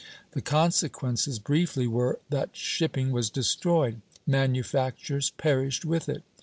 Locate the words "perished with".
5.37-6.09